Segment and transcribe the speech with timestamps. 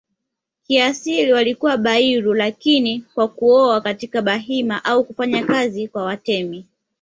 [0.63, 6.65] kiasili walikuwa Bairu lakini kwa kuoa katika Bahima au kufanya kazi kwa Watemi